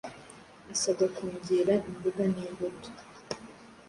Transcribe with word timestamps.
asabwa 0.73 1.05
kongera 1.15 1.73
imboga 1.89 2.23
n’imbuto 2.33 2.89